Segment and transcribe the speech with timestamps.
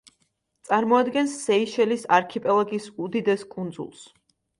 [0.69, 4.03] წარმოადგენს სეიშელის არქიპელაგის უდიდეს კუნძულს.